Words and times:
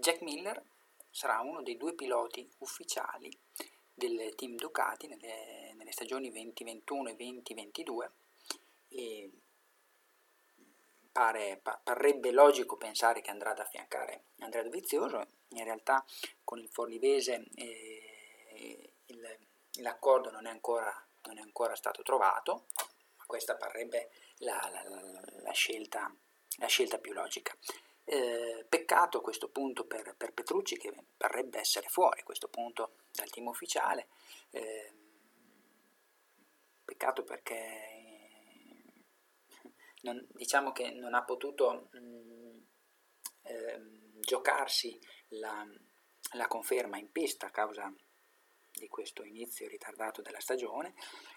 Jack 0.00 0.20
Miller 0.20 0.62
sarà 1.10 1.40
uno 1.40 1.60
dei 1.60 1.76
due 1.76 1.92
piloti 1.92 2.48
ufficiali 2.58 3.36
del 3.92 4.32
team 4.36 4.54
Ducati 4.54 5.08
nelle, 5.08 5.72
nelle 5.74 5.90
stagioni 5.90 6.30
2021 6.30 7.08
e 7.08 7.16
2022 7.16 8.10
e 8.90 9.30
pare, 11.10 11.58
pa, 11.60 11.80
parrebbe 11.82 12.30
logico 12.30 12.76
pensare 12.76 13.20
che 13.20 13.30
andrà 13.30 13.50
ad 13.50 13.58
affiancare 13.58 14.22
Andrea 14.38 14.62
Dovizioso, 14.62 15.26
in 15.48 15.64
realtà 15.64 16.04
con 16.44 16.60
il 16.60 16.68
Forlivese 16.68 17.44
eh, 17.56 18.92
il, 19.06 19.38
l'accordo 19.80 20.30
non 20.30 20.46
è, 20.46 20.50
ancora, 20.50 20.94
non 21.24 21.38
è, 21.38 21.40
ancora, 21.40 21.74
stato 21.74 22.02
trovato, 22.02 22.66
ma 23.16 23.24
questa 23.26 23.56
parrebbe 23.56 24.10
la, 24.38 24.70
la, 24.72 25.22
la, 25.42 25.52
scelta, 25.52 26.14
la 26.58 26.66
scelta, 26.68 26.98
più 26.98 27.12
logica. 27.12 27.52
Eh, 28.10 28.64
peccato 28.66 29.18
a 29.18 29.20
questo 29.20 29.50
punto 29.50 29.84
per, 29.84 30.14
per, 30.16 30.32
Petrucci 30.32 30.78
che 30.78 30.90
parrebbe 31.14 31.58
essere 31.58 31.88
fuori 31.88 32.20
a 32.20 32.24
questo 32.24 32.48
punto 32.48 32.92
dal 33.12 33.28
team 33.28 33.48
ufficiale, 33.48 34.08
eh, 34.48 34.94
peccato 36.86 37.22
perché 37.22 38.94
non, 40.04 40.26
diciamo 40.30 40.72
che 40.72 40.90
non 40.90 41.12
ha 41.12 41.22
potuto 41.22 41.90
mh, 41.92 41.98
mm, 41.98 42.58
eh, 43.42 43.80
giocarsi 44.20 44.98
la, 45.32 45.66
la, 46.32 46.46
conferma 46.46 46.96
in 46.96 47.12
pista 47.12 47.48
a 47.48 47.50
causa 47.50 47.92
di 48.72 48.88
questo 48.88 49.22
inizio 49.22 49.68
ritardato 49.68 50.22
della 50.22 50.40
stagione 50.40 50.94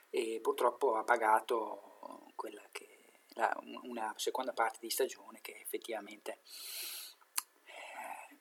e 0.09 0.39
purtroppo 0.41 0.95
ha 0.95 1.03
pagato 1.03 2.31
la, 3.35 3.55
una 3.83 4.13
seconda 4.17 4.53
parte 4.53 4.79
di 4.81 4.89
stagione 4.89 5.39
che 5.41 5.59
effettivamente 5.59 6.39
eh, 7.63 8.37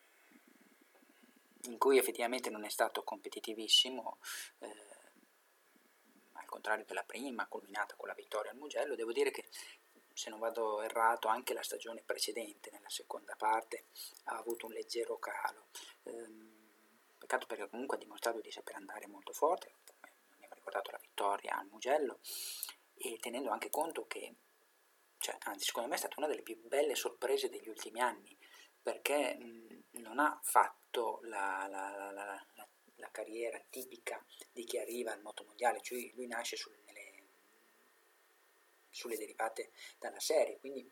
in 1.71 1.79
cui 1.79 1.99
effettivamente 1.99 2.51
non 2.51 2.65
è 2.65 2.69
stato 2.69 3.03
competitivissimo 3.03 4.19
eh, 4.59 4.89
al 6.33 6.47
contrario 6.47 6.85
della 6.85 7.05
prima 7.05 7.47
culminata 7.47 7.95
con 7.97 8.09
la 8.09 8.15
vittoria 8.15 8.51
al 8.51 8.57
Mugello 8.57 8.95
devo 8.95 9.13
dire 9.13 9.31
che 9.31 9.49
se 10.13 10.29
non 10.29 10.39
vado 10.39 10.83
errato, 10.83 11.29
anche 11.29 11.55
la 11.55 11.63
stagione 11.63 12.03
precedente, 12.05 12.71
nella 12.71 12.91
seconda 12.91 13.35
parte, 13.37 13.87
ha 14.25 14.37
avuto 14.37 14.67
un 14.67 14.73
leggero 14.73 15.19
calo. 15.19 15.69
Ehm, 16.03 16.59
peccato 17.17 17.47
perché 17.47 17.71
comunque 17.71 17.97
ha 17.97 18.01
dimostrato 18.01 18.41
di 18.41 18.51
saper 18.51 18.75
andare 18.75 19.07
molto 19.07 19.33
forte, 19.33 19.77
come 19.85 20.13
abbiamo 20.35 20.55
ricordato 20.55 20.91
la 20.91 20.99
vittoria 21.01 21.57
al 21.57 21.69
Mugello, 21.69 22.19
e 22.97 23.17
tenendo 23.19 23.51
anche 23.51 23.71
conto 23.71 24.07
che, 24.07 24.35
cioè, 25.21 25.37
anzi, 25.45 25.67
secondo 25.67 25.89
me 25.91 25.95
è 25.97 25.99
stata 25.99 26.15
una 26.17 26.27
delle 26.27 26.41
più 26.41 26.59
belle 26.67 26.95
sorprese 26.95 27.51
degli 27.51 27.69
ultimi 27.69 28.01
anni, 28.01 28.35
perché 28.83 29.37
mh, 29.37 30.01
non 30.01 30.19
ha 30.19 30.41
fatto 30.43 31.21
la, 31.25 31.67
la, 31.69 32.11
la, 32.11 32.47
la, 32.97 33.11
carriera 33.13 33.61
tipica 33.69 34.25
di 34.53 34.65
chi 34.65 34.79
arriva 34.79 35.13
al 35.13 35.21
motomondiale, 35.21 35.81
cioè 35.83 36.11
lui 36.15 36.27
nasce 36.27 36.57
sul, 36.57 36.75
sulle 38.89 39.17
derivate 39.17 39.73
dalla 39.99 40.21
serie, 40.21 40.59
quindi 40.59 40.91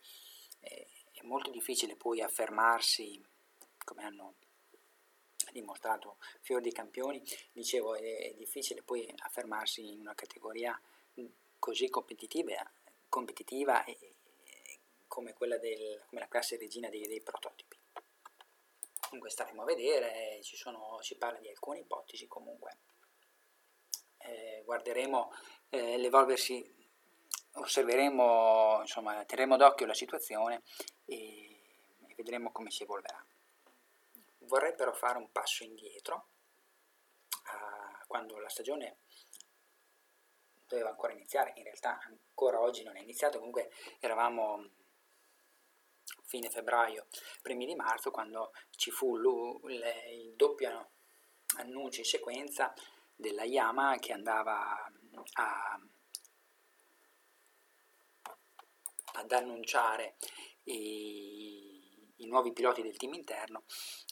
eh, 0.61 0.87
è 1.13 1.23
molto 1.23 1.51
difficile 1.51 1.97
poi 1.97 2.21
affermarsi, 2.21 3.25
come 3.85 4.03
hanno 4.03 4.35
dimostrato 5.53 6.19
fior 6.41 6.61
di 6.61 6.73
campioni, 6.73 7.23
dicevo 7.53 7.95
è 7.95 8.35
difficile 8.37 8.83
poi 8.83 9.11
affermarsi 9.19 9.93
in 9.93 10.01
una 10.01 10.15
categoria 10.15 10.79
così 11.59 11.89
competitiva, 11.89 12.71
competitiva 13.09 13.85
e, 13.85 14.18
come 15.19 15.59
del, 15.59 16.01
come 16.07 16.21
la 16.21 16.29
classe 16.29 16.57
regina 16.57 16.89
dei, 16.89 17.07
dei 17.09 17.21
prototipi. 17.21 17.77
Comunque 19.01 19.31
staremo 19.31 19.63
a 19.63 19.65
vedere, 19.65 20.39
sono, 20.43 21.01
si 21.01 21.17
parla 21.17 21.41
di 21.41 21.49
alcune 21.49 21.81
ipotesi 21.81 22.29
comunque. 22.29 22.79
Eh, 24.19 24.63
guarderemo 24.65 25.33
eh, 25.71 25.97
l'evolversi 25.97 26.77
osserveremo, 27.53 28.79
insomma, 28.83 29.25
terremo 29.25 29.57
d'occhio 29.57 29.87
la 29.87 29.95
situazione 29.95 30.63
e, 31.05 31.17
e 32.07 32.15
vedremo 32.15 32.53
come 32.53 32.71
si 32.71 32.85
evolverà. 32.85 33.25
Vorrei 34.41 34.75
però 34.75 34.93
fare 34.93 35.19
un 35.19 35.33
passo 35.33 35.65
indietro 35.65 36.29
a 37.47 38.05
quando 38.07 38.39
la 38.39 38.49
stagione 38.49 38.99
doveva 40.69 40.91
ancora 40.91 41.13
iniziare, 41.13 41.55
in 41.57 41.65
realtà 41.65 41.99
ancora 42.07 42.61
oggi 42.61 42.85
non 42.85 42.97
è 42.97 43.01
iniziato, 43.01 43.39
comunque 43.39 43.73
eravamo 43.99 44.77
fine 46.25 46.51
febbraio, 46.51 47.07
primi 47.43 47.67
di 47.67 47.75
marzo, 47.75 48.11
quando 48.11 48.53
ci 48.71 48.91
fu 48.91 49.17
il 49.69 50.33
doppio 50.35 50.91
annuncio 51.57 52.01
in 52.01 52.07
sequenza 52.07 52.73
della 53.15 53.45
Yama 53.45 53.97
che 53.99 54.13
andava 54.13 54.91
a 55.35 55.81
ad 59.19 59.33
annunciare 59.33 60.17
i, 60.65 62.13
i, 62.17 62.27
nuovi 62.27 62.53
piloti 62.53 62.83
del 62.83 62.97
team 62.97 63.15
interno 63.15 63.65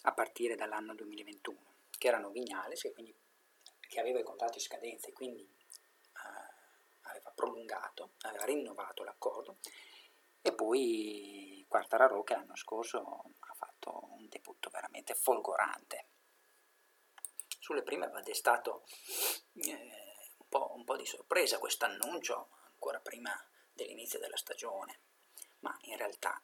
a 0.02 0.12
partire 0.12 0.56
dall'anno 0.56 0.94
2021, 0.94 1.58
che 1.98 2.08
erano 2.08 2.30
Vignales, 2.30 2.80
che, 2.80 2.92
quindi, 2.92 3.14
che 3.80 4.00
aveva 4.00 4.18
i 4.18 4.24
contratti 4.24 4.58
scadenze, 4.58 5.12
quindi 5.12 5.42
eh, 5.42 7.08
aveva 7.08 7.30
prolungato, 7.34 8.12
aveva 8.22 8.44
rinnovato 8.44 9.04
l'accordo, 9.04 9.58
e 10.40 10.52
poi 10.54 11.45
Quartararo 11.76 12.22
che 12.22 12.34
l'anno 12.34 12.56
scorso 12.56 13.24
ha 13.38 13.52
fatto 13.52 14.08
un 14.12 14.28
debutto 14.30 14.70
veramente 14.70 15.14
folgorante. 15.14 16.06
Sulle 17.58 17.82
prime 17.82 18.06
aveva 18.06 18.22
destato 18.22 18.86
eh, 19.56 19.72
un, 20.38 20.48
po', 20.48 20.72
un 20.74 20.84
po' 20.84 20.96
di 20.96 21.04
sorpresa 21.04 21.58
questo 21.58 21.84
annuncio, 21.84 22.48
ancora 22.72 22.98
prima 22.98 23.30
dell'inizio 23.74 24.18
della 24.18 24.38
stagione, 24.38 25.00
ma 25.58 25.76
in 25.82 25.98
realtà 25.98 26.42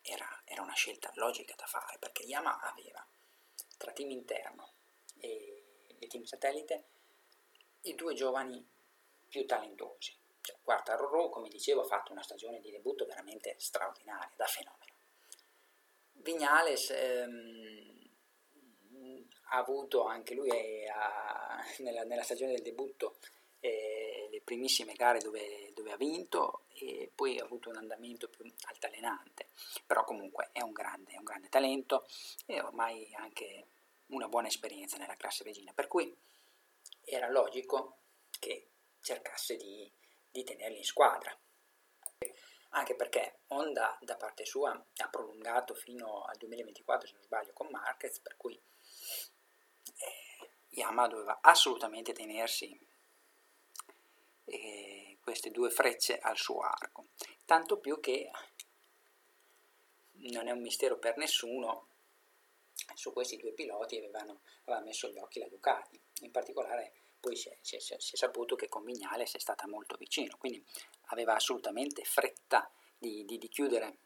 era, 0.00 0.40
era 0.46 0.62
una 0.62 0.72
scelta 0.72 1.10
logica 1.16 1.54
da 1.54 1.66
fare 1.66 1.98
perché 1.98 2.22
Yamaha 2.22 2.70
aveva 2.70 3.06
tra 3.76 3.92
team 3.92 4.08
interno 4.08 4.72
e, 5.18 5.86
e 5.98 6.06
team 6.06 6.24
satellite 6.24 6.84
i 7.82 7.94
due 7.94 8.14
giovani 8.14 8.66
più 9.28 9.44
talentuosi. 9.44 10.16
Cioè, 10.48 10.56
Quartararo, 10.62 11.28
come 11.28 11.50
dicevo, 11.50 11.82
ha 11.82 11.84
fatto 11.84 12.12
una 12.12 12.22
stagione 12.22 12.58
di 12.60 12.70
debutto 12.70 13.04
veramente 13.04 13.54
straordinaria, 13.58 14.32
da 14.34 14.46
fenomeno. 14.46 14.94
Vignales 16.12 16.88
ehm, 16.88 18.08
ha 19.50 19.58
avuto 19.58 20.04
anche 20.04 20.34
lui 20.34 20.48
eh, 20.48 20.88
ha, 20.88 21.62
nella, 21.80 22.04
nella, 22.04 22.22
stagione 22.22 22.52
del 22.52 22.62
debutto 22.62 23.18
eh, 23.60 24.28
le 24.30 24.40
primissime 24.40 24.94
gare 24.94 25.18
dove, 25.18 25.70
dove, 25.74 25.92
ha 25.92 25.96
vinto 25.96 26.64
e 26.72 27.10
poi 27.14 27.38
ha 27.38 27.44
avuto 27.44 27.68
un 27.68 27.76
andamento 27.76 28.28
più 28.30 28.50
altalenante, 28.68 29.48
però 29.84 30.02
comunque 30.04 30.48
è 30.52 30.62
un 30.62 30.72
grande, 30.72 31.12
è 31.12 31.18
un 31.18 31.24
grande 31.24 31.50
talento 31.50 32.06
e 32.46 32.58
ormai 32.60 33.12
anche 33.16 33.66
una 34.06 34.28
buona 34.28 34.48
esperienza 34.48 34.96
nella 34.96 35.16
classe 35.16 35.44
regina, 35.44 35.72
per 35.74 35.88
cui 35.88 36.16
era 37.04 37.28
logico 37.28 37.98
che 38.38 38.68
cercasse 39.00 39.56
di, 39.56 39.90
di 40.38 40.44
tenerli 40.44 40.78
in 40.78 40.84
squadra. 40.84 41.36
Anche 42.70 42.94
perché 42.94 43.40
Honda 43.48 43.98
da 44.00 44.16
parte 44.16 44.44
sua 44.44 44.70
ha 44.70 45.08
prolungato 45.08 45.74
fino 45.74 46.24
al 46.24 46.36
2024, 46.36 47.08
se 47.08 47.14
non 47.14 47.22
sbaglio, 47.22 47.52
con 47.52 47.68
Marquez, 47.70 48.20
per 48.20 48.36
cui 48.36 48.54
eh, 48.54 50.50
Yamaha 50.70 51.08
doveva 51.08 51.38
assolutamente 51.40 52.12
tenersi 52.12 52.78
eh, 54.44 55.16
queste 55.22 55.50
due 55.50 55.70
frecce 55.70 56.18
al 56.18 56.36
suo 56.36 56.60
arco. 56.60 57.06
Tanto 57.44 57.78
più 57.78 58.00
che 58.00 58.30
non 60.30 60.46
è 60.46 60.50
un 60.50 60.60
mistero 60.60 60.98
per 60.98 61.16
nessuno, 61.16 61.86
su 62.94 63.12
questi 63.12 63.36
due 63.36 63.52
piloti 63.52 63.96
avevano, 63.96 64.40
aveva 64.64 64.84
messo 64.84 65.08
gli 65.08 65.18
occhi 65.18 65.38
la 65.38 65.48
Ducati, 65.48 66.00
in 66.20 66.30
particolare 66.30 66.92
poi 67.20 67.36
si 67.36 67.48
è, 67.48 67.58
si, 67.60 67.76
è, 67.76 67.80
si 67.80 67.94
è, 67.94 68.16
saputo 68.16 68.56
che 68.56 68.68
con 68.68 68.84
Vignales 68.84 69.34
è 69.34 69.38
stata 69.38 69.66
molto 69.66 69.96
vicino, 69.96 70.36
quindi 70.38 70.64
aveva 71.06 71.34
assolutamente 71.34 72.04
fretta 72.04 72.70
di, 72.96 73.24
di, 73.24 73.38
di 73.38 73.48
chiudere 73.48 73.98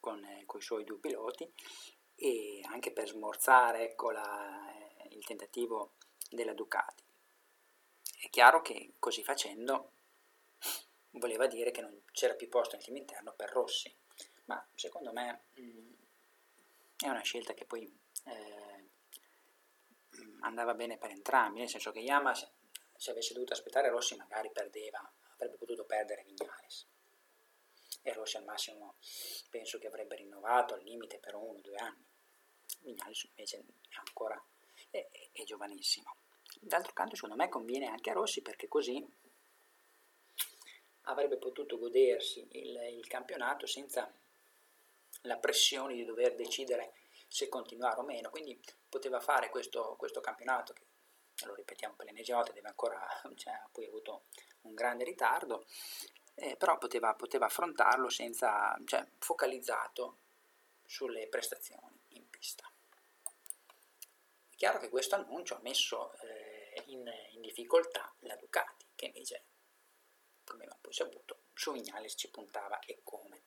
con, 0.00 0.24
eh, 0.24 0.44
i 0.44 0.60
suoi 0.60 0.84
due 0.84 0.98
piloti 0.98 1.50
e 2.14 2.60
anche 2.64 2.92
per 2.92 3.08
smorzare 3.08 3.90
ecco, 3.90 4.10
la, 4.10 4.72
eh, 4.72 5.14
il 5.14 5.24
tentativo 5.24 5.94
della 6.30 6.54
Ducati. 6.54 7.02
È 8.20 8.30
chiaro 8.30 8.62
che 8.62 8.94
così 8.98 9.22
facendo 9.22 9.90
voleva 11.12 11.46
dire 11.46 11.70
che 11.70 11.80
non 11.80 12.02
c'era 12.12 12.34
più 12.34 12.48
posto 12.48 12.76
nel 12.76 12.84
team 12.84 12.96
interno 12.96 13.32
per 13.32 13.50
Rossi, 13.50 13.94
ma 14.46 14.64
secondo 14.74 15.12
me 15.12 15.44
mh, 15.54 15.62
mm, 15.62 15.92
è 16.98 17.08
una 17.08 17.22
scelta 17.22 17.54
che 17.54 17.64
poi 17.64 17.82
eh, 18.24 18.73
andava 20.40 20.74
bene 20.74 20.98
per 20.98 21.10
entrambi, 21.10 21.60
nel 21.60 21.68
senso 21.68 21.92
che 21.92 22.00
Yama 22.00 22.34
se 22.96 23.10
avesse 23.10 23.34
dovuto 23.34 23.52
aspettare 23.52 23.88
Rossi 23.88 24.16
magari 24.16 24.50
perdeva, 24.50 25.12
avrebbe 25.34 25.56
potuto 25.56 25.84
perdere 25.84 26.24
Vignales. 26.24 26.86
e 28.02 28.12
Rossi 28.12 28.36
al 28.36 28.44
massimo 28.44 28.96
penso 29.50 29.78
che 29.78 29.86
avrebbe 29.86 30.16
rinnovato 30.16 30.74
al 30.74 30.82
limite 30.82 31.18
per 31.18 31.34
uno 31.34 31.58
o 31.58 31.60
due 31.60 31.76
anni. 31.76 32.04
Vignales 32.80 33.24
invece 33.24 33.58
è 33.88 33.96
ancora 33.96 34.42
è, 34.90 35.08
è 35.32 35.42
giovanissimo. 35.44 36.16
D'altro 36.60 36.92
canto 36.92 37.14
secondo 37.14 37.36
me 37.36 37.48
conviene 37.48 37.86
anche 37.86 38.10
a 38.10 38.14
Rossi 38.14 38.42
perché 38.42 38.68
così 38.68 39.04
avrebbe 41.02 41.36
potuto 41.36 41.78
godersi 41.78 42.46
il, 42.52 42.96
il 42.96 43.06
campionato 43.06 43.66
senza 43.66 44.10
la 45.22 45.36
pressione 45.36 45.94
di 45.94 46.04
dover 46.04 46.34
decidere 46.34 46.94
se 47.34 47.48
continuare 47.48 47.98
o 47.98 48.04
meno, 48.04 48.30
quindi 48.30 48.56
poteva 48.88 49.18
fare 49.18 49.50
questo, 49.50 49.96
questo 49.98 50.20
campionato 50.20 50.72
che, 50.72 50.86
lo 51.46 51.54
ripetiamo 51.56 51.96
per 51.96 52.06
l'ennesima 52.06 52.36
volta, 52.36 52.52
deve 52.52 52.68
ancora, 52.68 53.04
cioè, 53.34 53.54
ha 53.54 53.68
poi 53.72 53.86
avuto 53.86 54.26
un 54.62 54.74
grande 54.74 55.02
ritardo, 55.02 55.66
eh, 56.36 56.54
però 56.56 56.78
poteva, 56.78 57.12
poteva, 57.14 57.46
affrontarlo 57.46 58.08
senza, 58.08 58.80
cioè, 58.84 59.04
focalizzato 59.18 60.18
sulle 60.84 61.26
prestazioni 61.26 61.98
in 62.10 62.30
pista. 62.30 62.70
È 64.48 64.54
chiaro 64.54 64.78
che 64.78 64.88
questo 64.88 65.16
annuncio 65.16 65.56
ha 65.56 65.60
messo 65.60 66.12
eh, 66.20 66.84
in, 66.86 67.04
in 67.32 67.40
difficoltà 67.40 68.14
la 68.20 68.36
Ducati, 68.36 68.86
che 68.94 69.06
invece 69.06 69.44
come 70.44 70.62
abbiamo 70.62 70.78
poi 70.80 70.92
saputo, 70.92 71.38
su 71.52 71.72
Vignales 71.72 72.14
ci 72.16 72.30
puntava 72.30 72.78
e 72.78 73.00
come. 73.02 73.42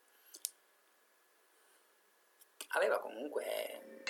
Aveva 2.78 3.00
comunque, 3.00 4.04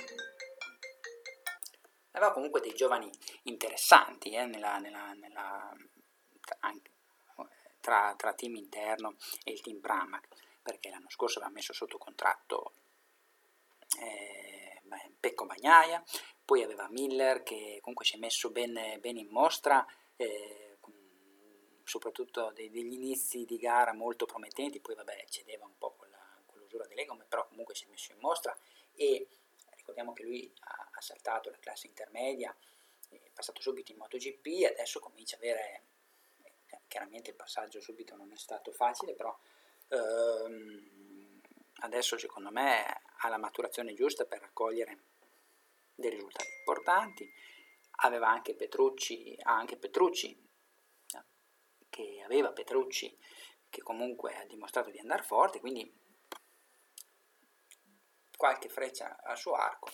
aveva 2.12 2.34
comunque 2.34 2.60
dei 2.60 2.74
giovani 2.74 3.10
interessanti 3.44 4.32
eh, 4.32 4.46
nella, 4.46 4.78
nella, 4.78 5.14
nella, 5.14 5.74
tra, 7.80 8.14
tra, 8.18 8.34
team 8.34 8.56
interno 8.56 9.16
e 9.46 9.54
il 9.54 9.62
team 9.62 9.80
Pramac, 9.80 10.28
perché 10.62 10.90
l'anno 10.90 11.10
scorso 11.10 11.40
aveva 11.40 11.54
messo 11.54 11.72
sotto 11.72 11.98
contratto 11.98 12.74
eh, 14.02 14.82
Pecco 15.18 15.46
Bagnaia, 15.46 16.04
poi 16.44 16.62
aveva 16.62 16.90
Miller 16.90 17.44
che 17.44 17.78
comunque 17.80 18.04
si 18.04 18.16
è 18.16 18.20
messo 18.20 18.52
ben, 18.52 19.00
ben 19.00 19.16
in 19.16 19.30
mostra. 19.30 19.86
Eh, 20.18 20.78
soprattutto 21.86 22.52
degli 22.54 22.92
inizi 22.92 23.46
di 23.46 23.58
gara 23.58 23.94
molto 23.94 24.26
promettenti, 24.26 24.82
poi 24.82 24.96
vabbè 24.96 25.24
cedeva 25.30 25.66
un 25.66 25.78
po' 25.78 25.96
con, 25.96 26.10
la, 26.10 26.17
delle 26.68 27.06
gomme, 27.06 27.26
però 27.26 27.48
comunque 27.48 27.76
si 27.76 27.86
è 27.86 27.88
messo 27.88 28.12
in 28.12 28.20
mostra 28.20 28.58
e 28.94 29.28
ricordiamo 29.76 30.14
che 30.14 30.24
lui 30.24 30.52
ha, 30.60 30.90
ha 30.92 31.02
saltato 31.02 31.50
la 31.50 31.58
classe 31.60 31.88
intermedia, 31.88 32.56
è 33.10 33.30
passato 33.34 33.62
subito 33.62 33.92
in 33.92 34.00
MotoGP 34.00 34.46
e 34.46 34.66
adesso 34.66 35.00
comincia 35.00 35.36
a 35.36 35.40
avere, 35.40 35.84
eh, 36.44 36.80
chiaramente 36.88 37.30
il 37.30 37.36
passaggio 37.36 37.80
subito 37.80 38.16
non 38.16 38.32
è 38.32 38.38
stato 38.38 38.72
facile, 38.72 39.14
però 39.14 39.38
ehm, 39.88 41.42
adesso 41.82 42.18
secondo 42.18 42.52
me 42.52 43.02
ha 43.20 43.30
la 43.30 43.38
maturazione 43.38 43.94
giusta 43.94 44.26
per 44.26 44.42
raccogliere 44.42 45.00
dei 45.96 46.10
risultati 46.10 46.50
importanti. 46.60 47.32
Aveva 48.00 48.28
anche 48.28 48.54
Petrucci, 48.54 49.36
ha 49.42 49.56
anche 49.56 49.78
Petrucci 49.78 50.46
che 51.90 52.22
aveva 52.24 52.52
Petrucci, 52.52 53.18
che 53.70 53.82
comunque 53.82 54.36
ha 54.36 54.46
dimostrato 54.46 54.92
di 54.92 55.00
andare 55.00 55.24
forte, 55.24 55.60
quindi 55.60 55.92
qualche 58.38 58.70
freccia 58.70 59.18
al 59.22 59.38
suo 59.38 59.56
arco. 59.56 59.90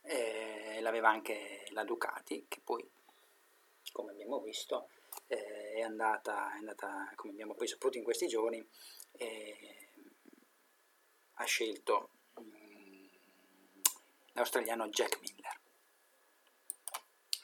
Eh, 0.00 0.80
l'aveva 0.80 1.10
anche 1.10 1.66
la 1.70 1.84
Ducati, 1.84 2.46
che 2.48 2.60
poi, 2.64 2.84
come 3.92 4.10
abbiamo 4.10 4.40
visto, 4.40 4.88
eh, 5.28 5.74
è, 5.74 5.82
andata, 5.82 6.52
è, 6.54 6.56
andata, 6.56 7.12
come 7.14 7.32
abbiamo 7.32 7.54
poi 7.54 7.68
saputo 7.68 7.98
in 7.98 8.02
questi 8.04 8.26
giorni, 8.26 8.66
eh, 9.12 9.88
ha 11.34 11.44
scelto 11.44 12.10
mm, 12.40 13.06
l'australiano 14.32 14.88
Jack 14.88 15.20
Miller. 15.20 15.60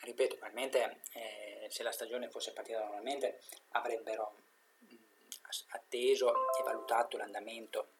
Ripeto, 0.01 0.37
probabilmente 0.37 1.03
eh, 1.13 1.67
se 1.69 1.83
la 1.83 1.93
stagione 1.93 2.31
fosse 2.31 2.53
partita 2.53 2.79
normalmente 2.81 3.43
avrebbero 3.73 4.37
atteso 5.71 6.33
e 6.59 6.63
valutato 6.63 7.17
l'andamento 7.17 7.98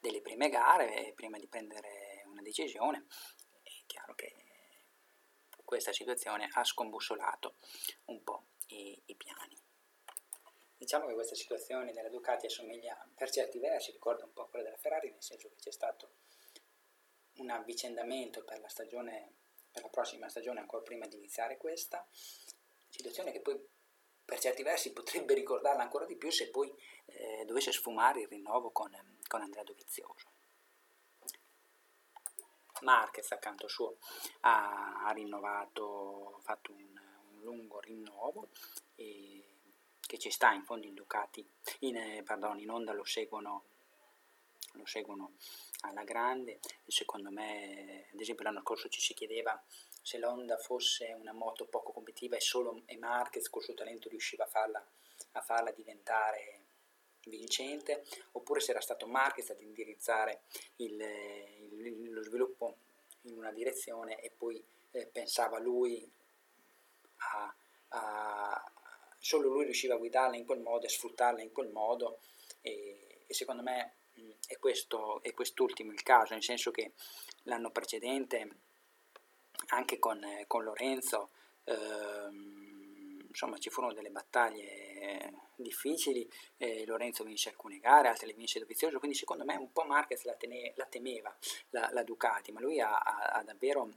delle 0.00 0.20
prime 0.20 0.48
gare 0.48 1.12
prima 1.14 1.38
di 1.38 1.46
prendere 1.46 2.24
una 2.26 2.42
decisione. 2.42 3.06
È 3.62 3.70
chiaro 3.86 4.14
che 4.14 4.34
questa 5.64 5.92
situazione 5.92 6.48
ha 6.50 6.64
scombussolato 6.64 7.56
un 8.06 8.22
po' 8.24 8.46
i, 8.68 9.00
i 9.06 9.14
piani. 9.14 9.56
Diciamo 10.76 11.06
che 11.06 11.14
questa 11.14 11.34
situazione 11.34 11.92
della 11.92 12.08
Ducati 12.08 12.46
assomiglia 12.46 13.06
per 13.14 13.30
certi 13.30 13.58
versi, 13.58 13.92
ricorda 13.92 14.24
un 14.24 14.32
po' 14.32 14.48
quella 14.48 14.64
della 14.64 14.78
Ferrari, 14.78 15.10
nel 15.10 15.22
senso 15.22 15.48
che 15.50 15.56
c'è 15.56 15.70
stato 15.70 16.14
un 17.34 17.50
avvicendamento 17.50 18.42
per 18.44 18.60
la 18.60 18.68
stagione 18.68 19.34
per 19.70 19.82
la 19.82 19.88
prossima 19.88 20.28
stagione 20.28 20.60
ancora 20.60 20.82
prima 20.82 21.06
di 21.06 21.16
iniziare 21.16 21.56
questa, 21.56 22.06
situazione 22.88 23.30
che 23.32 23.40
poi 23.40 23.58
per 24.30 24.38
certi 24.38 24.62
versi 24.62 24.92
potrebbe 24.92 25.34
ricordarla 25.34 25.82
ancora 25.82 26.04
di 26.04 26.14
più 26.14 26.30
se 26.30 26.50
poi 26.50 26.72
eh, 27.06 27.44
dovesse 27.46 27.72
sfumare 27.72 28.20
il 28.20 28.28
rinnovo 28.28 28.70
con, 28.70 28.88
con 29.26 29.42
Andrea 29.42 29.64
Dovizioso. 29.64 30.28
Marquez 32.82 33.28
accanto 33.32 33.66
suo 33.66 33.96
ha, 34.42 35.04
ha 35.04 35.10
rinnovato, 35.10 36.36
ha 36.36 36.40
fatto 36.42 36.70
un, 36.70 36.96
un, 37.32 37.40
lungo 37.40 37.80
rinnovo 37.80 38.50
e, 38.94 39.48
che 40.00 40.16
ci 40.16 40.30
sta 40.30 40.52
in 40.52 40.62
fondo 40.62 40.86
in 40.86 40.94
Ducati, 40.94 41.44
in, 41.80 41.96
eh, 41.96 42.22
pardon, 42.22 42.60
in 42.60 42.70
Honda 42.70 42.92
lo 42.92 43.04
seguono, 43.04 43.64
lo 44.72 44.86
seguono 44.86 45.32
alla 45.80 46.04
grande. 46.04 46.60
E 46.84 46.90
secondo 46.90 47.30
me, 47.30 48.06
ad 48.12 48.20
esempio 48.20 48.44
l'anno 48.44 48.60
scorso 48.60 48.88
ci 48.88 49.00
si 49.00 49.14
chiedeva 49.14 49.60
se 50.02 50.18
l'Honda 50.18 50.56
fosse 50.56 51.14
una 51.18 51.32
moto 51.32 51.66
poco 51.66 51.92
competitiva 51.92 52.36
e 52.36 52.40
solo 52.40 52.82
e 52.86 52.96
Marquez 52.96 53.48
col 53.48 53.62
suo 53.62 53.74
talento 53.74 54.08
riusciva 54.08 54.44
a 54.44 54.48
farla, 54.48 54.84
a 55.32 55.40
farla 55.40 55.70
diventare 55.72 56.60
vincente, 57.26 58.04
oppure 58.32 58.60
se 58.60 58.70
era 58.70 58.80
stato 58.80 59.06
Marquez 59.06 59.50
ad 59.50 59.60
indirizzare 59.60 60.42
il, 60.76 61.00
il, 61.00 62.12
lo 62.12 62.22
sviluppo 62.22 62.76
in 63.22 63.36
una 63.36 63.52
direzione 63.52 64.20
e 64.20 64.30
poi 64.30 64.62
eh, 64.92 65.06
pensava 65.06 65.58
lui 65.58 66.10
a, 67.32 67.54
a, 67.88 68.72
solo 69.18 69.48
lui 69.48 69.64
riusciva 69.64 69.94
a 69.94 69.98
guidarla 69.98 70.36
in 70.36 70.46
quel 70.46 70.60
modo 70.60 70.86
e 70.86 70.88
sfruttarla 70.88 71.42
in 71.42 71.52
quel 71.52 71.68
modo. 71.68 72.20
E, 72.62 73.24
e 73.26 73.34
secondo 73.34 73.62
me 73.62 73.94
è, 74.46 74.58
questo, 74.58 75.22
è 75.22 75.32
quest'ultimo 75.32 75.92
il 75.92 76.02
caso, 76.02 76.34
nel 76.34 76.42
senso 76.42 76.70
che 76.70 76.92
l'anno 77.44 77.70
precedente 77.70 78.48
anche 79.68 79.98
con, 79.98 80.20
con 80.46 80.64
Lorenzo 80.64 81.30
ehm, 81.64 83.26
insomma 83.28 83.58
ci 83.58 83.70
furono 83.70 83.92
delle 83.92 84.10
battaglie 84.10 85.32
difficili, 85.54 86.28
eh, 86.56 86.84
Lorenzo 86.86 87.24
vinse 87.24 87.50
alcune 87.50 87.78
gare, 87.78 88.08
altre 88.08 88.26
le 88.26 88.32
vinse 88.34 88.58
Dovizioso, 88.58 88.98
quindi 88.98 89.16
secondo 89.16 89.44
me 89.44 89.56
un 89.56 89.72
po' 89.72 89.84
Marquez 89.84 90.24
la, 90.24 90.34
tene, 90.34 90.72
la 90.76 90.86
temeva 90.86 91.34
la, 91.70 91.88
la, 91.92 92.02
Ducati, 92.02 92.52
ma 92.52 92.60
lui 92.60 92.80
ha, 92.80 92.96
ha, 92.96 93.38
ha 93.38 93.42
davvero 93.42 93.88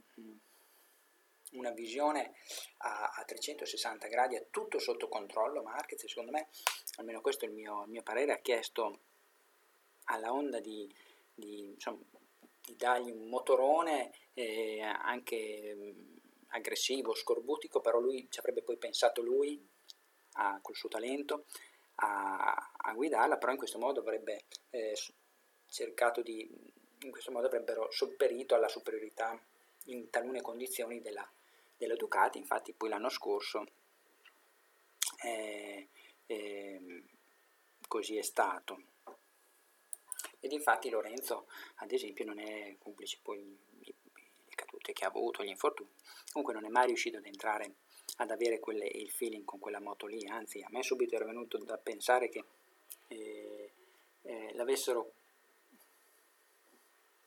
una 1.52 1.70
visione 1.70 2.34
a, 2.78 3.12
a, 3.16 3.24
360 3.24 4.06
gradi, 4.08 4.36
ha 4.36 4.44
tutto 4.50 4.78
sotto 4.78 5.08
controllo 5.08 5.62
Marquez, 5.62 6.04
secondo 6.06 6.30
me, 6.30 6.48
almeno 6.96 7.20
questo 7.20 7.44
è 7.44 7.48
il 7.48 7.54
mio, 7.54 7.84
il 7.84 7.90
mio 7.90 8.02
parere, 8.02 8.32
ha 8.32 8.38
chiesto 8.38 9.00
alla 10.04 10.32
Honda 10.32 10.60
di, 10.60 10.92
di, 11.34 11.66
insomma, 11.72 12.02
di 12.60 12.76
dargli 12.76 13.10
un 13.10 13.28
motorone 13.28 14.12
eh, 14.34 14.80
anche 14.80 15.74
mh, 15.74 16.20
aggressivo, 16.48 17.14
scorbutico, 17.14 17.80
però 17.80 17.98
lui 18.00 18.26
ci 18.30 18.38
avrebbe 18.38 18.62
poi 18.62 18.76
pensato 18.76 19.22
lui 19.22 19.62
a, 20.32 20.58
col 20.60 20.74
suo 20.74 20.88
talento 20.88 21.46
a, 21.96 22.72
a, 22.76 22.92
guidarla, 22.92 23.36
però 23.36 23.52
in 23.52 23.58
questo 23.58 23.78
modo 23.78 24.00
avrebbe 24.00 24.44
eh, 24.70 24.96
cercato 25.66 26.22
di, 26.22 26.48
in 27.00 27.10
questo 27.10 27.30
modo 27.30 27.46
avrebbero 27.46 27.90
sopperito 27.90 28.54
alla 28.54 28.68
superiorità 28.68 29.38
in 29.86 30.08
talune 30.10 30.40
condizioni 30.40 31.00
della, 31.00 31.28
della 31.76 31.94
Ducati, 31.94 32.38
infatti 32.38 32.72
poi 32.72 32.88
l'anno 32.88 33.10
scorso 33.10 33.64
eh, 35.22 35.88
eh, 36.26 37.04
così 37.86 38.16
è 38.16 38.22
stato. 38.22 38.82
Ed 40.44 40.52
infatti 40.52 40.90
Lorenzo, 40.90 41.46
ad 41.76 41.90
esempio, 41.90 42.26
non 42.26 42.38
è 42.38 42.76
complice. 42.78 43.18
Poi 43.22 43.58
le 43.80 43.94
cadute 44.54 44.92
che 44.92 45.04
ha 45.04 45.08
avuto, 45.08 45.42
gli 45.42 45.48
infortuni, 45.48 45.88
comunque 46.30 46.52
non 46.52 46.66
è 46.66 46.68
mai 46.68 46.86
riuscito 46.86 47.16
ad 47.16 47.24
entrare 47.24 47.76
ad 48.18 48.30
avere 48.30 48.60
quelle, 48.60 48.86
il 48.86 49.10
feeling 49.10 49.44
con 49.44 49.58
quella 49.58 49.80
moto 49.80 50.06
lì, 50.06 50.24
anzi 50.28 50.60
a 50.60 50.68
me 50.70 50.82
subito 50.82 51.14
era 51.16 51.24
venuto 51.24 51.56
da 51.58 51.78
pensare 51.78 52.28
che 52.28 52.44
eh, 53.08 53.72
eh, 54.22 54.52
l'avessero, 54.54 55.12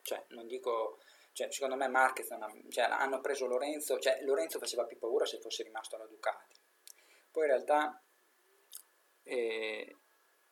cioè 0.03 0.23
non 0.29 0.47
dico, 0.47 0.99
cioè, 1.33 1.51
secondo 1.51 1.75
me 1.75 1.87
Marquez 1.89 2.29
ha, 2.31 2.53
cioè, 2.69 2.85
hanno 2.85 3.19
preso 3.19 3.47
Lorenzo, 3.47 3.99
cioè 3.99 4.21
Lorenzo 4.21 4.59
faceva 4.59 4.85
più 4.85 4.97
paura 4.97 5.25
se 5.25 5.39
fosse 5.39 5.63
rimasto 5.63 5.95
alla 5.95 6.05
Ducati, 6.05 6.55
poi 7.31 7.43
in 7.45 7.49
realtà 7.49 8.01
eh, 9.23 9.96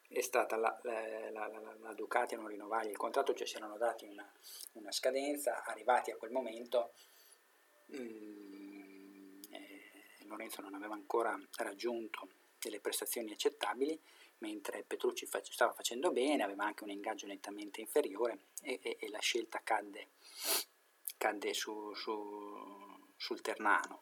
è 0.08 0.22
stata 0.22 0.56
la, 0.56 0.80
la, 0.84 1.30
la, 1.32 1.76
la, 1.80 1.94
Ducati 1.94 2.36
a 2.36 2.38
non 2.38 2.48
rinnovare 2.48 2.90
il 2.90 2.98
contratto, 2.98 3.34
cioè 3.34 3.48
si 3.48 3.58
erano 3.58 3.78
dati 3.78 4.06
una, 4.06 4.30
una 4.74 4.92
scadenza, 4.92 5.64
arrivati 5.64 6.12
a 6.12 6.16
quel 6.16 6.32
momento 6.32 6.94
mm, 7.96 9.42
eh, 9.52 9.82
Lorenzo 10.26 10.62
non 10.62 10.74
aveva 10.74 10.94
ancora 10.94 11.40
raggiunto 11.58 12.30
delle 12.60 12.80
prestazioni 12.80 13.32
accettabili, 13.32 14.00
mentre 14.40 14.84
Petrucci 14.84 15.26
fac- 15.26 15.52
stava 15.52 15.74
facendo 15.74 16.12
bene, 16.12 16.44
aveva 16.44 16.66
anche 16.66 16.84
un 16.84 16.90
ingaggio 16.90 17.28
nettamente 17.28 17.82
inferiore 17.82 18.40
e, 18.62 18.80
e, 18.82 18.98
e 19.00 19.10
la 19.10 19.20
scelta 19.20 19.62
cadde, 19.64 20.10
cadde 21.18 21.54
su, 21.54 21.94
su, 21.94 23.08
sul 23.16 23.42
Ternano. 23.42 24.02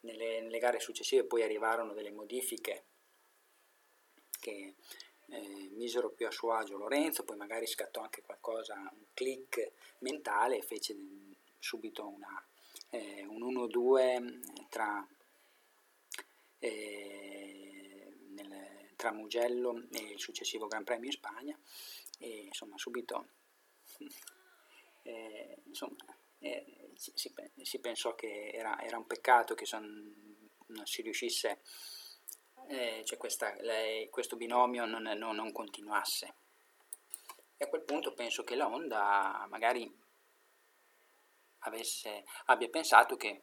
Nelle, 0.00 0.40
nelle 0.40 0.58
gare 0.58 0.78
successive 0.78 1.24
poi 1.24 1.42
arrivarono 1.42 1.92
delle 1.92 2.12
modifiche 2.12 2.84
che 4.38 4.74
eh, 5.30 5.68
misero 5.72 6.10
più 6.10 6.26
a 6.26 6.30
suo 6.30 6.52
agio 6.52 6.76
Lorenzo, 6.76 7.24
poi 7.24 7.36
magari 7.36 7.66
scattò 7.66 8.00
anche 8.00 8.22
qualcosa, 8.22 8.74
un 8.74 9.04
click 9.14 9.72
mentale, 9.98 10.62
fece 10.62 10.96
subito 11.58 12.06
una, 12.06 12.42
eh, 12.90 13.24
un 13.26 13.42
1-2 13.42 14.68
tra, 14.68 15.06
eh, 16.58 18.16
nel, 18.30 18.90
tra 18.96 19.12
Mugello 19.12 19.86
e 19.92 20.12
il 20.12 20.20
successivo 20.20 20.66
Gran 20.66 20.84
Premio 20.84 21.06
in 21.06 21.12
Spagna 21.12 21.58
e 22.18 22.44
insomma 22.46 22.76
subito 22.78 23.28
eh, 25.02 25.62
insomma, 25.64 26.04
eh, 26.40 26.90
si, 26.94 27.12
si, 27.62 27.78
pensò 27.80 28.14
che 28.14 28.50
era, 28.52 28.80
era 28.82 28.98
un 28.98 29.06
peccato 29.06 29.54
che 29.54 29.64
son, 29.64 30.46
non 30.66 30.86
si 30.86 31.02
riuscisse 31.02 31.48
a 31.50 31.58
eh, 33.08 33.14
cioè 33.14 33.16
questa, 33.16 33.54
lei, 33.60 34.10
questo 34.10 34.36
binomio 34.36 34.84
non, 34.84 35.02
non, 35.02 35.34
non, 35.34 35.52
continuasse. 35.52 36.34
E 37.56 37.64
a 37.64 37.68
quel 37.68 37.82
punto 37.82 38.12
penso 38.12 38.44
che 38.44 38.54
la 38.54 38.66
Honda 38.66 39.46
magari 39.48 39.90
avesse, 41.60 42.24
abbia 42.46 42.68
pensato 42.68 43.16
che 43.16 43.42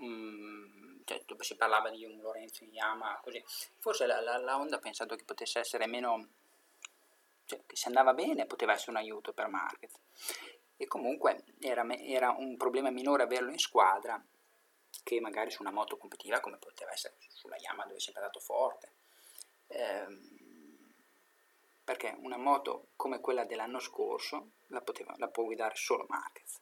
mm, 0.00 1.00
cioè, 1.04 1.24
si 1.40 1.56
parlava 1.56 1.90
di 1.90 2.04
un 2.04 2.20
Lorenzo 2.20 2.64
Yama, 2.64 3.18
così, 3.22 3.42
forse 3.78 4.06
la, 4.06 4.20
la, 4.20 4.36
la 4.36 4.56
Honda 4.56 4.76
ha 4.76 4.80
pensato 4.80 5.16
che 5.16 5.24
potesse 5.24 5.60
essere 5.60 5.86
meno, 5.86 6.28
cioè, 7.46 7.60
che 7.66 7.76
se 7.76 7.88
andava 7.88 8.12
bene 8.12 8.46
poteva 8.46 8.74
essere 8.74 8.90
un 8.90 8.98
aiuto 8.98 9.32
per 9.32 9.48
Marquez. 9.48 9.92
E 10.76 10.86
comunque 10.86 11.44
era, 11.58 11.86
era 11.96 12.30
un 12.32 12.56
problema 12.58 12.90
minore 12.90 13.22
averlo 13.22 13.50
in 13.50 13.58
squadra 13.58 14.22
che 15.02 15.20
magari 15.20 15.50
su 15.50 15.62
una 15.62 15.70
moto 15.70 15.96
competitiva 15.96 16.40
come 16.40 16.58
poteva 16.58 16.92
essere 16.92 17.16
sulla 17.28 17.56
Yamaha 17.56 17.86
dove 17.86 17.96
è 17.96 18.00
sempre 18.00 18.22
andato 18.22 18.40
forte. 18.40 18.95
Ehm, 19.68 20.94
perché 21.84 22.16
una 22.18 22.36
moto 22.36 22.88
come 22.96 23.20
quella 23.20 23.44
dell'anno 23.44 23.78
scorso 23.78 24.52
la, 24.68 24.80
poteva, 24.80 25.14
la 25.18 25.28
può 25.28 25.44
guidare 25.44 25.76
solo 25.76 26.04
Marquez. 26.08 26.60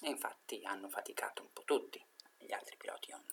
E 0.00 0.08
infatti 0.08 0.60
hanno 0.64 0.88
faticato 0.88 1.42
un 1.42 1.52
po' 1.52 1.62
tutti 1.64 2.02
gli 2.38 2.52
altri 2.52 2.76
piloti 2.76 3.12
Honda. 3.12 3.32